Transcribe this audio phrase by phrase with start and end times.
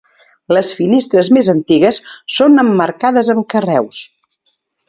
[0.55, 2.01] Les finestres més antigues
[2.39, 4.05] són emmarcades amb carreus.